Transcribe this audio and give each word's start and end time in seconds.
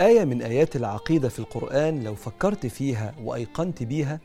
آية 0.00 0.24
من 0.24 0.42
آيات 0.42 0.76
العقيدة 0.76 1.28
في 1.28 1.38
القرآن 1.38 2.04
لو 2.04 2.14
فكرت 2.14 2.66
فيها 2.66 3.14
وأيقنت 3.22 3.82
بيها 3.82 4.20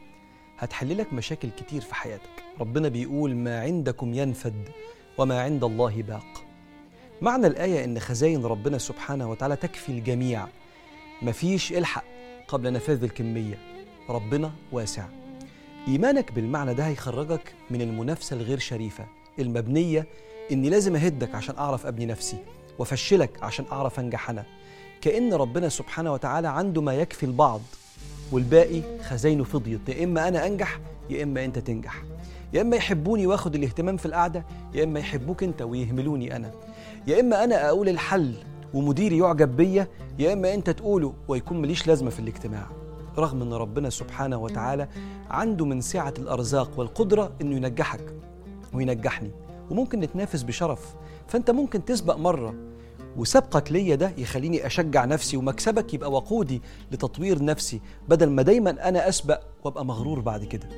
هتحللك 0.58 1.14
مشاكل 1.14 1.50
كتير 1.50 1.82
في 1.82 1.96
حياتك. 1.96 2.44
ربنا 2.60 2.88
بيقول 2.88 3.36
ما 3.36 3.62
عندكم 3.62 4.14
ينفد 4.14 4.70
وما 5.18 5.42
عند 5.42 5.64
الله 5.64 6.02
باق. 6.02 6.44
معنى 7.22 7.48
الآية 7.48 7.86
إن 7.86 8.00
خزاين 8.00 8.46
ربنا 8.46 8.78
سبحانه 8.78 9.32
وتعالى 9.32 9.56
تكفي 9.56 9.90
الجميع. 9.90 10.48
مفيش 11.22 11.74
إلحق 11.74 12.04
قبل 12.48 12.74
نفاذ 12.74 13.04
الكمية. 13.04 13.58
ربنا 14.10 14.52
واسع. 14.72 15.23
إيمانك 15.88 16.32
بالمعنى 16.32 16.74
ده 16.74 16.88
هيخرجك 16.88 17.54
من 17.70 17.82
المنافسة 17.82 18.36
الغير 18.36 18.60
شريفة 18.60 19.06
المبنية 19.40 20.08
إني 20.52 20.70
لازم 20.70 20.96
أهدك 20.96 21.36
عشان 21.36 21.56
أعرف 21.58 21.86
أبني 21.86 22.06
نفسي 22.06 22.38
وأفشلك 22.80 23.44
عشان 23.44 23.66
أعرف 23.72 24.00
أنجح 24.00 24.30
أنا 24.30 24.44
كأن 25.02 25.34
ربنا 25.34 25.70
سبحانه 25.70 26.14
وتعالى 26.14 26.48
عنده 26.48 26.82
ما 26.82 26.94
يكفي 26.94 27.26
البعض 27.26 27.62
والباقي 28.32 28.82
خزاينه 29.04 29.44
فضيت. 29.44 29.90
يا 29.90 30.04
إما 30.04 30.28
أنا 30.28 30.48
أنجح 30.48 30.80
يا 31.10 31.24
إما 31.24 31.46
أنت 31.46 31.60
تنجح. 31.60 32.04
يا 32.54 32.62
إما 32.62 32.76
يحبوني 32.76 33.28
وآخد 33.28 33.56
الاهتمام 33.56 33.98
في 33.98 34.06
القعدة 34.06 34.46
يا 34.74 34.84
إما 34.84 35.00
يحبوك 35.00 35.44
أنت 35.44 35.62
ويهملوني 35.62 36.36
أنا. 36.36 36.52
يا 37.08 37.20
إما 37.20 37.44
أنا 37.44 37.68
أقول 37.70 37.90
الحل 37.90 38.34
ومديري 38.74 39.18
يعجب 39.18 39.56
بيا 39.58 39.88
يا 40.20 40.34
إما 40.34 40.54
أنت 40.54 40.70
تقوله 40.70 41.14
ويكون 41.28 41.62
مليش 41.62 41.88
لازمة 41.88 42.10
في 42.10 42.20
الاجتماع. 42.20 42.68
رغم 43.18 43.42
أن 43.42 43.54
ربنا 43.54 43.90
سبحانه 43.90 44.38
وتعالى 44.38 44.88
عنده 45.30 45.66
من 45.66 45.82
سعة 45.82 46.14
الأرزاق 46.20 46.80
والقدرة 46.80 47.32
أنه 47.42 47.56
ينجحك 47.56 48.14
وينجحني 48.74 49.32
وممكن 49.72 50.00
نتنافس 50.00 50.44
بشرف. 50.44 50.96
فأنت 51.28 51.52
ممكن 51.52 51.86
تسبق 51.86 52.16
مرة 52.16 52.54
وسبقك 53.18 53.72
ليا 53.72 53.96
ده 53.96 54.12
يخليني 54.18 54.66
أشجع 54.66 55.06
نفسي 55.06 55.38
ومكسبك 55.38 55.94
يبقى 55.94 56.12
وقودي 56.12 56.62
لتطوير 56.92 57.44
نفسي 57.44 57.82
بدل 58.10 58.30
ما 58.30 58.42
دايما 58.42 58.90
أنا 58.90 59.10
أسبق 59.10 59.40
وأبقى 59.64 59.86
مغرور 59.86 60.20
بعد 60.20 60.44
كده. 60.44 60.70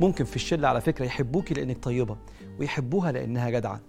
ممكن 0.00 0.24
في 0.24 0.36
الشلة 0.36 0.68
على 0.68 0.80
فكرة 0.80 1.04
يحبوكي 1.04 1.54
لأنك 1.54 1.84
طيبة 1.84 2.16
ويحبوها 2.60 3.12
لأنها 3.12 3.50
جدعة. 3.50 3.80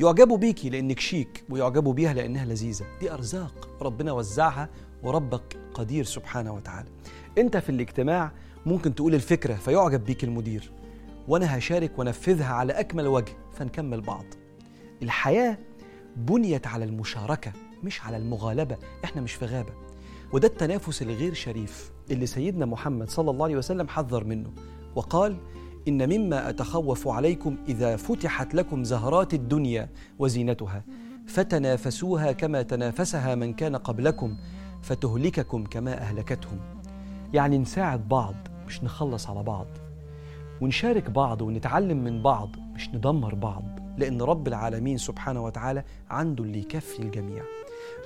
يعجبوا 0.00 0.36
بيكي 0.36 0.70
لأنك 0.70 1.00
شيك 1.00 1.44
ويعجبوا 1.50 1.92
بيها 1.92 2.14
لأنها 2.14 2.44
لذيذة. 2.44 2.86
دي 3.00 3.12
أرزاق 3.12 3.68
ربنا 3.82 4.12
وزعها 4.12 4.68
وربك 5.02 5.56
قدير 5.74 6.04
سبحانه 6.04 6.54
وتعالى. 6.54 6.88
أنت 7.38 7.56
في 7.56 7.68
الاجتماع 7.68 8.32
ممكن 8.66 8.94
تقول 8.94 9.14
الفكرة 9.14 9.54
فيعجب 9.54 10.04
بيك 10.04 10.24
المدير. 10.24 10.72
وأنا 11.28 11.58
هشارك 11.58 11.98
ونفذها 11.98 12.52
على 12.52 12.72
أكمل 12.72 13.06
وجه 13.06 13.32
فنكمل 13.52 14.00
بعض. 14.00 14.24
الحياة 15.02 15.58
بنيت 16.16 16.66
على 16.66 16.84
المشاركة 16.84 17.52
مش 17.82 18.02
على 18.02 18.16
المغالبة. 18.16 18.76
إحنا 19.04 19.22
مش 19.22 19.32
في 19.32 19.46
غابة. 19.46 19.72
وده 20.32 20.48
التنافس 20.48 21.02
الغير 21.02 21.34
شريف 21.34 21.92
اللي 22.10 22.26
سيدنا 22.26 22.66
محمد 22.66 23.10
صلى 23.10 23.30
الله 23.30 23.44
عليه 23.44 23.56
وسلم 23.56 23.88
حذر 23.88 24.24
منه. 24.24 24.52
وقال 24.96 25.36
إن 25.88 26.08
مما 26.08 26.48
أتخوف 26.48 27.08
عليكم 27.08 27.56
إذا 27.68 27.96
فتحت 27.96 28.54
لكم 28.54 28.84
زهرات 28.84 29.34
الدنيا 29.34 29.88
وزينتها 30.18 30.84
فتنافسوها 31.26 32.32
كما 32.32 32.62
تنافسها 32.62 33.34
من 33.34 33.52
كان 33.52 33.76
قبلكم 33.76 34.36
فتهلككم 34.82 35.64
كما 35.64 36.00
أهلكتهم. 36.00 36.58
يعني 37.32 37.58
نساعد 37.58 38.08
بعض 38.08 38.34
مش 38.66 38.84
نخلص 38.84 39.30
على 39.30 39.42
بعض. 39.42 39.66
ونشارك 40.60 41.10
بعض 41.10 41.42
ونتعلم 41.42 42.04
من 42.04 42.22
بعض 42.22 42.56
مش 42.74 42.88
ندمر 42.88 43.34
بعض. 43.34 43.83
لأن 43.98 44.22
رب 44.22 44.48
العالمين 44.48 44.98
سبحانه 44.98 45.44
وتعالى 45.44 45.84
عنده 46.10 46.44
اللي 46.44 46.58
يكفي 46.58 46.98
الجميع. 47.02 47.42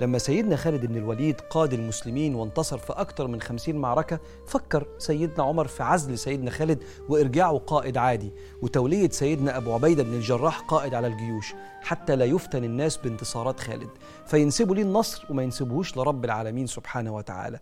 لما 0.01 0.17
سيدنا 0.17 0.55
خالد 0.55 0.85
بن 0.85 0.97
الوليد 0.97 1.41
قاد 1.41 1.73
المسلمين 1.73 2.35
وانتصر 2.35 2.77
في 2.77 2.93
أكثر 2.93 3.27
من 3.27 3.41
خمسين 3.41 3.77
معركة 3.77 4.19
فكر 4.47 4.87
سيدنا 4.97 5.43
عمر 5.43 5.67
في 5.67 5.83
عزل 5.83 6.17
سيدنا 6.17 6.51
خالد 6.51 6.83
وإرجاعه 7.09 7.57
قائد 7.57 7.97
عادي 7.97 8.31
وتولية 8.61 9.09
سيدنا 9.09 9.57
أبو 9.57 9.73
عبيدة 9.73 10.03
بن 10.03 10.13
الجراح 10.13 10.59
قائد 10.59 10.93
على 10.93 11.07
الجيوش 11.07 11.53
حتى 11.81 12.15
لا 12.15 12.25
يفتن 12.25 12.63
الناس 12.63 12.97
بانتصارات 12.97 13.59
خالد. 13.59 13.89
فينسبوا 14.25 14.75
ليه 14.75 14.83
النصر 14.83 15.25
وما 15.29 15.43
ينسبوهوش 15.43 15.97
لرب 15.97 16.25
العالمين 16.25 16.67
سبحانه 16.67 17.15
وتعالى. 17.15 17.59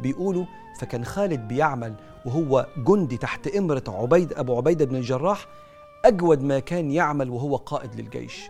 بيقولوا 0.00 0.44
فكان 0.80 1.04
خالد 1.04 1.48
بيعمل 1.48 1.94
وهو 2.26 2.66
جندي 2.76 3.16
تحت 3.16 3.46
إمرة 3.46 3.84
عبيد 3.88 4.32
أبو 4.32 4.56
عبيدة 4.56 4.84
بن 4.84 4.96
الجراح 4.96 5.46
أجود 6.04 6.42
ما 6.42 6.58
كان 6.58 6.90
يعمل 6.90 7.30
وهو 7.30 7.56
قائد 7.56 8.00
للجيش. 8.00 8.42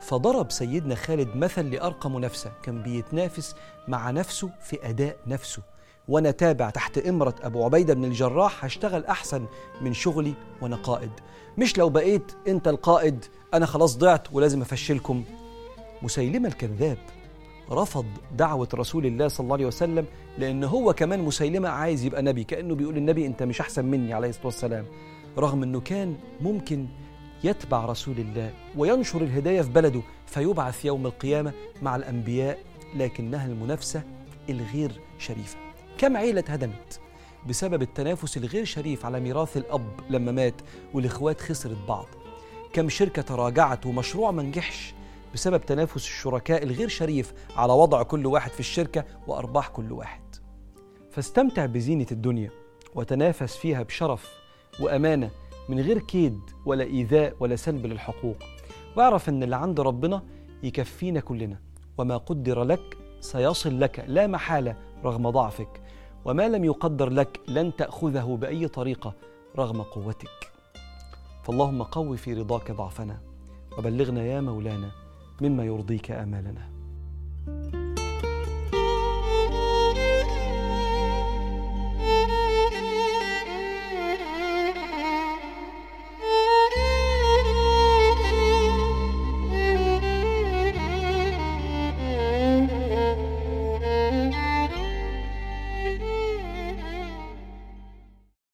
فضرب 0.00 0.50
سيدنا 0.50 0.94
خالد 0.94 1.36
مثل 1.36 1.70
لأرقى 1.70 2.10
منافسة 2.10 2.52
كان 2.62 2.82
بيتنافس 2.82 3.54
مع 3.88 4.10
نفسه 4.10 4.50
في 4.60 4.88
أداء 4.90 5.16
نفسه. 5.26 5.62
وأنا 6.08 6.30
تابع 6.30 6.70
تحت 6.70 6.98
إمرة 6.98 7.34
أبو 7.42 7.64
عبيدة 7.64 7.94
بن 7.94 8.04
الجراح 8.04 8.64
هشتغل 8.64 9.04
أحسن 9.04 9.46
من 9.80 9.92
شغلي 9.92 10.34
وأنا 10.62 10.76
قائد. 10.76 11.10
مش 11.58 11.78
لو 11.78 11.88
بقيت 11.88 12.32
أنت 12.48 12.68
القائد 12.68 13.24
أنا 13.54 13.66
خلاص 13.66 13.98
ضعت 13.98 14.32
ولازم 14.32 14.60
أفشلكم. 14.62 15.24
مسيلمة 16.02 16.48
الكذاب 16.48 16.98
رفض 17.70 18.06
دعوة 18.36 18.68
رسول 18.74 19.06
الله 19.06 19.28
صلى 19.28 19.44
الله 19.44 19.54
عليه 19.56 19.66
وسلم 19.66 20.06
لأن 20.38 20.64
هو 20.64 20.92
كمان 20.92 21.20
مسيلمة 21.20 21.68
عايز 21.68 22.04
يبقى 22.04 22.22
نبي 22.22 22.44
كأنه 22.44 22.74
بيقول 22.74 22.96
النبي 22.96 23.26
أنت 23.26 23.42
مش 23.42 23.60
أحسن 23.60 23.84
مني 23.84 24.12
عليه 24.14 24.28
الصلاة 24.28 24.46
والسلام. 24.46 24.84
رغم 25.38 25.62
أنه 25.62 25.80
كان 25.80 26.16
ممكن 26.40 26.86
يتبع 27.44 27.84
رسول 27.84 28.18
الله 28.18 28.52
وينشر 28.76 29.22
الهداية 29.22 29.62
في 29.62 29.70
بلده 29.70 30.02
فيبعث 30.26 30.84
يوم 30.84 31.06
القيامة 31.06 31.52
مع 31.82 31.96
الأنبياء 31.96 32.58
لكنها 32.94 33.46
المنافسة 33.46 34.02
الغير 34.50 35.00
شريفة. 35.18 35.56
كم 35.98 36.16
عيلة 36.16 36.44
هدمت 36.48 37.00
بسبب 37.48 37.82
التنافس 37.82 38.36
الغير 38.36 38.64
شريف 38.64 39.06
على 39.06 39.20
ميراث 39.20 39.56
الأب 39.56 40.00
لما 40.10 40.32
مات 40.32 40.54
والإخوات 40.94 41.40
خسرت 41.40 41.78
بعض. 41.88 42.06
كم 42.72 42.88
شركة 42.88 43.22
تراجعت 43.22 43.86
ومشروع 43.86 44.30
ما 44.30 44.42
نجحش 44.42 44.94
بسبب 45.34 45.60
تنافس 45.60 45.96
الشركاء 45.96 46.62
الغير 46.62 46.88
شريف 46.88 47.32
على 47.56 47.72
وضع 47.72 48.02
كل 48.02 48.26
واحد 48.26 48.50
في 48.50 48.60
الشركة 48.60 49.04
وأرباح 49.26 49.68
كل 49.68 49.92
واحد. 49.92 50.22
فاستمتع 51.10 51.66
بزينة 51.66 52.06
الدنيا 52.12 52.50
وتنافس 52.94 53.56
فيها 53.56 53.82
بشرف 53.82 54.41
وأمانة 54.80 55.30
من 55.68 55.80
غير 55.80 55.98
كيد 55.98 56.40
ولا 56.66 56.84
إيذاء 56.84 57.36
ولا 57.40 57.56
سلب 57.56 57.86
للحقوق. 57.86 58.36
واعرف 58.96 59.28
أن 59.28 59.42
اللي 59.42 59.56
عند 59.56 59.80
ربنا 59.80 60.22
يكفينا 60.62 61.20
كلنا 61.20 61.60
وما 61.98 62.16
قدر 62.16 62.62
لك 62.62 62.98
سيصل 63.20 63.80
لك 63.80 64.04
لا 64.08 64.26
محالة 64.26 64.76
رغم 65.04 65.30
ضعفك 65.30 65.82
وما 66.24 66.48
لم 66.48 66.64
يقدر 66.64 67.10
لك 67.10 67.40
لن 67.48 67.76
تأخذه 67.76 68.38
بأي 68.40 68.68
طريقة 68.68 69.14
رغم 69.58 69.82
قوتك. 69.82 70.52
فاللهم 71.42 71.82
قو 71.82 72.16
في 72.16 72.34
رضاك 72.34 72.72
ضعفنا 72.72 73.20
وبلغنا 73.78 74.24
يا 74.24 74.40
مولانا 74.40 74.90
مما 75.40 75.64
يرضيك 75.64 76.10
آمالنا. 76.10 76.72